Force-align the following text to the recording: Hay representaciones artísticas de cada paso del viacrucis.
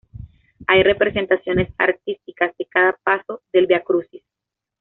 Hay 0.65 0.81
representaciones 0.81 1.71
artísticas 1.77 2.57
de 2.57 2.65
cada 2.65 2.93
paso 3.03 3.43
del 3.53 3.67
viacrucis. 3.67 4.23